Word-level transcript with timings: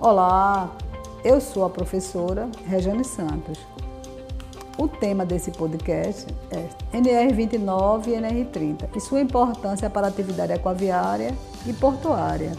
Olá, 0.00 0.70
eu 1.22 1.42
sou 1.42 1.62
a 1.62 1.68
professora 1.68 2.48
Rejane 2.64 3.04
Santos. 3.04 3.58
O 4.78 4.88
tema 4.88 5.26
desse 5.26 5.50
podcast 5.50 6.26
é 6.50 6.96
NR29 6.96 8.06
e 8.06 8.12
NR30 8.12 8.88
e 8.96 8.98
sua 8.98 9.20
importância 9.20 9.90
para 9.90 10.06
a 10.06 10.08
atividade 10.08 10.54
aquaviária 10.54 11.36
e 11.66 11.74
portuária. 11.74 12.52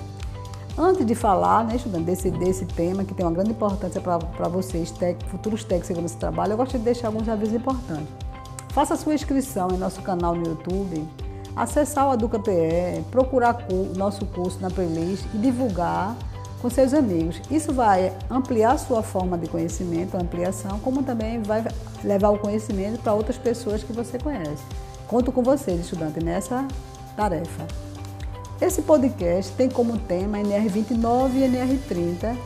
Antes 0.77 1.03
de 1.03 1.15
falar, 1.15 1.65
né, 1.65 1.77
estudante, 1.77 2.03
desse, 2.03 2.29
desse 2.29 2.65
tema 2.67 3.03
que 3.03 3.15
tem 3.15 3.25
uma 3.25 3.31
grande 3.31 3.49
importância 3.49 3.99
para 3.99 4.47
vocês, 4.47 4.91
tec, 4.91 5.17
futuros 5.25 5.63
técnicos 5.63 5.87
de 5.87 5.93
segurança 5.95 6.15
do 6.17 6.19
trabalho, 6.19 6.53
eu 6.53 6.57
gosto 6.57 6.77
de 6.77 6.83
deixar 6.83 7.07
alguns 7.07 7.27
avisos 7.27 7.55
importantes. 7.55 8.13
Faça 8.69 8.95
sua 8.95 9.15
inscrição 9.15 9.69
em 9.71 9.77
nosso 9.77 10.03
canal 10.03 10.35
no 10.35 10.45
YouTube, 10.45 11.07
acessar 11.55 12.07
o 12.07 12.13
Educa 12.13 12.37
PE, 12.37 13.01
procurar 13.09 13.65
o 13.73 13.97
nosso 13.97 14.27
curso 14.27 14.59
na 14.61 14.69
playlist 14.69 15.25
e 15.33 15.39
divulgar 15.39 16.15
com 16.61 16.69
seus 16.69 16.93
amigos. 16.93 17.41
Isso 17.49 17.73
vai 17.73 18.13
ampliar 18.29 18.77
sua 18.77 19.01
forma 19.01 19.37
de 19.37 19.47
conhecimento, 19.47 20.15
ampliação, 20.15 20.79
como 20.79 21.01
também 21.01 21.41
vai 21.41 21.65
levar 22.03 22.29
o 22.29 22.37
conhecimento 22.37 23.01
para 23.01 23.13
outras 23.13 23.37
pessoas 23.37 23.83
que 23.83 23.91
você 23.91 24.19
conhece. 24.19 24.63
Conto 25.07 25.31
com 25.31 25.41
vocês, 25.41 25.79
estudante, 25.79 26.23
nessa 26.23 26.67
tarefa. 27.17 27.65
Esse 28.61 28.83
podcast 28.83 29.51
tem 29.53 29.69
como 29.69 29.97
tema 29.97 30.37
NR29 30.37 31.31
e 31.33 31.49
NR30 31.49 32.37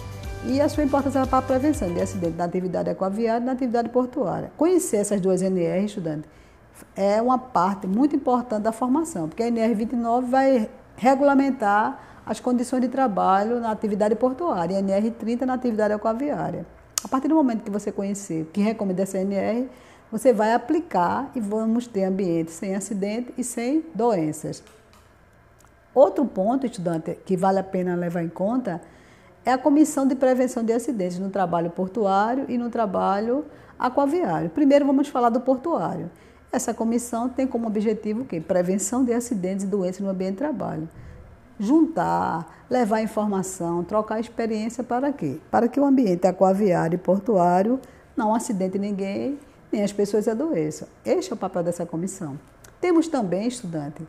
e 0.45 0.61
a 0.61 0.69
sua 0.69 0.83
importância 0.83 1.25
para 1.27 1.39
a 1.39 1.41
prevenção 1.41 1.93
de 1.93 2.01
acidentes 2.01 2.37
na 2.37 2.45
atividade 2.45 2.89
aquaviária 2.89 3.41
e 3.41 3.45
na 3.45 3.51
atividade 3.51 3.89
portuária. 3.89 4.51
Conhecer 4.55 4.97
essas 4.97 5.19
duas 5.19 5.41
NR, 5.41 5.85
estudante, 5.85 6.27
é 6.95 7.21
uma 7.21 7.37
parte 7.37 7.85
muito 7.85 8.15
importante 8.15 8.63
da 8.63 8.71
formação, 8.71 9.27
porque 9.27 9.43
a 9.43 9.51
NR29 9.51 10.25
vai 10.25 10.69
regulamentar 10.95 11.99
as 12.25 12.39
condições 12.39 12.81
de 12.81 12.87
trabalho 12.87 13.59
na 13.59 13.71
atividade 13.71 14.15
portuária 14.15 14.73
e 14.73 14.77
a 14.77 14.81
NR30 14.81 15.41
na 15.41 15.53
atividade 15.53 15.93
aquaviária. 15.93 16.65
A 17.03 17.07
partir 17.07 17.27
do 17.27 17.35
momento 17.35 17.63
que 17.63 17.69
você 17.69 17.91
conhecer 17.91 18.49
que 18.51 18.61
recomenda 18.61 19.03
essa 19.03 19.19
NR, 19.19 19.69
você 20.11 20.33
vai 20.33 20.53
aplicar 20.53 21.29
e 21.35 21.39
vamos 21.39 21.85
ter 21.85 22.03
ambiente 22.03 22.51
sem 22.51 22.75
acidente 22.75 23.33
e 23.37 23.43
sem 23.43 23.85
doenças. 23.93 24.63
Outro 25.93 26.25
ponto, 26.25 26.65
estudante, 26.65 27.17
que 27.25 27.37
vale 27.37 27.59
a 27.59 27.63
pena 27.63 27.95
levar 27.95 28.23
em 28.23 28.29
conta 28.29 28.81
é 29.45 29.51
a 29.51 29.57
Comissão 29.57 30.07
de 30.07 30.15
Prevenção 30.15 30.63
de 30.63 30.73
Acidentes 30.73 31.19
no 31.19 31.29
trabalho 31.29 31.69
portuário 31.69 32.45
e 32.49 32.57
no 32.57 32.69
trabalho 32.71 33.45
aquaviário. 33.77 34.49
Primeiro 34.49 34.85
vamos 34.85 35.07
falar 35.07 35.29
do 35.29 35.39
portuário. 35.39 36.09
Essa 36.51 36.73
comissão 36.73 37.29
tem 37.29 37.45
como 37.45 37.67
objetivo 37.67 38.21
o 38.21 38.25
quê? 38.25 38.41
Prevenção 38.41 39.03
de 39.03 39.13
acidentes 39.13 39.63
e 39.63 39.67
doenças 39.67 40.01
no 40.01 40.09
ambiente 40.09 40.33
de 40.33 40.37
trabalho 40.37 40.89
juntar, 41.59 42.65
levar 42.69 43.01
informação, 43.01 43.83
trocar 43.83 44.19
experiência 44.19 44.83
para 44.83 45.11
quê? 45.11 45.37
Para 45.49 45.67
que 45.67 45.79
o 45.79 45.85
ambiente 45.85 46.27
aquaviário 46.27 46.95
e 46.95 46.99
portuário 46.99 47.79
não 48.15 48.33
acidente 48.33 48.77
ninguém, 48.79 49.39
nem 49.71 49.83
as 49.83 49.91
pessoas 49.91 50.27
adoeçam. 50.27 50.87
Este 51.05 51.31
é 51.31 51.35
o 51.35 51.37
papel 51.37 51.63
dessa 51.63 51.85
comissão. 51.85 52.39
Temos 52.79 53.07
também, 53.07 53.47
estudante, 53.47 54.07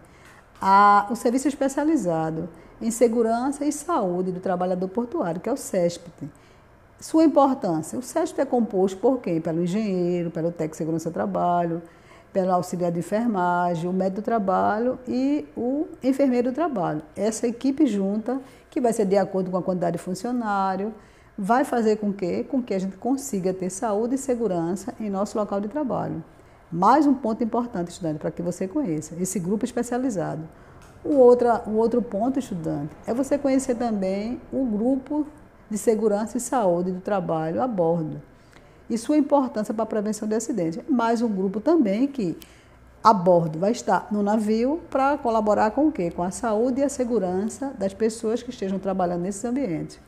a, 0.61 1.07
o 1.11 1.17
serviço 1.17 1.49
especializado 1.49 2.49
em 2.81 2.91
segurança 2.91 3.65
e 3.65 3.73
saúde 3.73 4.33
do 4.33 4.41
trabalhador 4.41 4.89
portuário, 4.89 5.41
que 5.41 5.49
é 5.49 5.53
o 5.53 5.57
SESPT. 5.57 6.29
Sua 7.01 7.25
importância, 7.25 7.99
o 7.99 8.03
SESPT 8.03 8.41
é 8.41 8.45
composto 8.45 8.99
por 8.99 9.19
quem? 9.21 9.41
Pelo 9.41 9.63
engenheiro, 9.63 10.31
pelo 10.31 10.51
técnico 10.51 10.73
de 10.73 10.77
segurança 10.79 11.11
do 11.11 11.15
trabalho, 11.15 11.83
pelo 12.37 12.53
auxiliar 12.53 12.93
de 12.93 12.99
enfermagem, 12.99 13.89
o 13.89 13.95
médico 13.95 14.21
do 14.21 14.23
trabalho 14.23 14.99
e 15.09 15.49
o 15.57 15.87
enfermeiro 16.05 16.51
do 16.51 16.55
trabalho. 16.55 17.01
Essa 17.17 17.47
equipe 17.47 17.87
junta, 17.87 18.39
que 18.69 18.79
vai 18.79 18.93
ser 18.93 19.07
de 19.07 19.17
acordo 19.17 19.51
com 19.51 19.57
a 19.57 19.63
quantidade 19.63 19.97
de 19.97 20.03
funcionário, 20.03 20.93
vai 21.39 21.65
fazer 21.65 21.97
com 21.97 22.13
que, 22.13 22.45
com 22.45 22.63
que 22.63 22.75
a 22.75 22.79
gente 22.79 22.99
consiga 22.99 23.55
ter 23.55 23.71
saúde 23.71 24.17
e 24.17 24.19
segurança 24.19 24.93
em 25.01 25.09
nosso 25.09 25.39
local 25.39 25.63
de 25.63 25.69
trabalho. 25.69 26.23
Mais 26.71 27.07
um 27.07 27.15
ponto 27.15 27.43
importante, 27.43 27.89
estudante, 27.89 28.19
para 28.19 28.31
que 28.31 28.43
você 28.43 28.69
conheça, 28.69 29.15
esse 29.19 29.39
grupo 29.39 29.65
especializado. 29.65 30.43
O, 31.03 31.15
outra, 31.15 31.63
o 31.67 31.77
outro 31.77 32.03
ponto, 32.03 32.39
estudante, 32.39 32.95
é 33.07 33.15
você 33.15 33.39
conhecer 33.39 33.77
também 33.77 34.39
o 34.53 34.63
grupo 34.67 35.27
de 35.71 35.79
segurança 35.79 36.37
e 36.37 36.41
saúde 36.41 36.93
do 36.93 37.01
trabalho 37.01 37.63
a 37.63 37.67
bordo 37.67 38.21
e 38.89 38.97
sua 38.97 39.17
importância 39.17 39.75
para 39.75 39.83
a 39.83 39.87
prevenção 39.87 40.29
de 40.29 40.35
acidentes. 40.35 40.81
Mais 40.89 41.23
um 41.23 41.29
grupo 41.29 41.61
também 41.61 42.07
que 42.07 42.37
a 43.03 43.13
bordo 43.13 43.59
vai 43.59 43.73
estar 43.73 44.09
no 44.11 44.23
navio 44.23 44.81
para 44.91 45.17
colaborar 45.19 45.71
com 45.71 45.89
o 45.89 45.93
quê? 45.93 46.11
Com 46.11 46.23
a 46.23 46.31
saúde 46.31 46.81
e 46.81 46.85
a 46.85 46.89
segurança 46.89 47.73
das 47.79 47.95
pessoas 47.95 48.43
que 48.43 48.51
estejam 48.51 48.79
trabalhando 48.79 49.23
nesses 49.23 49.45
ambientes. 49.45 50.01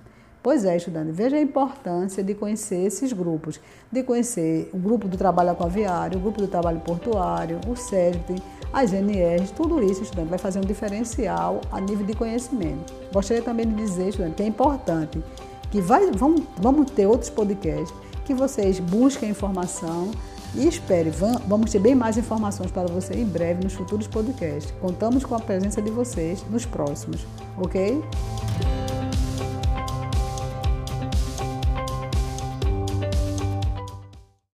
Pois 0.43 0.65
é, 0.65 0.77
estudante, 0.77 1.11
veja 1.13 1.37
a 1.37 1.41
importância 1.41 2.23
de 2.23 2.35
conhecer 2.35 2.87
esses 2.87 3.13
grupos, 3.13 3.61
de 3.91 4.03
conhecer 4.03 4.71
o 4.73 4.79
grupo 4.79 5.09
do 5.09 5.17
trabalho 5.17 5.51
aquaviário, 5.51 6.19
o 6.19 6.23
grupo 6.23 6.41
do 6.41 6.49
trabalho 6.49 6.81
portuário, 6.81 7.61
o 7.69 7.77
CERT, 7.77 8.41
as 8.73 8.93
NRs, 8.93 9.51
tudo 9.51 9.83
isso, 9.83 10.03
estudante, 10.03 10.29
vai 10.29 10.39
fazer 10.39 10.59
um 10.59 10.63
diferencial 10.63 11.61
a 11.71 11.81
nível 11.81 12.07
de 12.07 12.15
conhecimento. 12.15 12.93
Gostaria 13.13 13.43
também 13.43 13.67
de 13.67 13.75
dizer, 13.75 14.09
estudante, 14.09 14.37
que 14.37 14.43
é 14.43 14.47
importante 14.47 15.23
que 15.71 15.81
vai, 15.81 16.11
vamos, 16.13 16.43
vamos 16.57 16.91
ter 16.93 17.07
outros 17.07 17.31
podcasts 17.31 17.93
que 18.29 18.35
vocês 18.35 18.79
busquem 18.79 19.31
informação 19.31 20.11
e 20.55 20.69
espere, 20.69 21.11
vamos 21.47 21.73
ter 21.73 21.79
bem 21.79 21.95
mais 21.95 22.19
informações 22.19 22.71
para 22.71 22.87
você 22.87 23.15
em 23.15 23.25
breve 23.25 23.65
nos 23.65 23.73
futuros 23.73 24.07
podcasts. 24.07 24.71
Contamos 24.83 25.25
com 25.25 25.35
a 25.35 25.41
presença 25.41 25.81
de 25.81 25.91
vocês 25.91 26.45
nos 26.51 26.67
próximos, 26.67 27.27
ok? 27.57 28.03